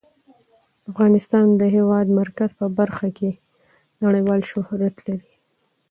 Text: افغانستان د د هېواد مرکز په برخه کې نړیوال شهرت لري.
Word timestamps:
افغانستان 0.91 1.45
د 1.51 1.55
د 1.61 1.63
هېواد 1.75 2.07
مرکز 2.19 2.49
په 2.59 2.65
برخه 2.77 3.07
کې 3.17 3.29
نړیوال 4.03 4.41
شهرت 4.51 4.95
لري. 5.07 5.31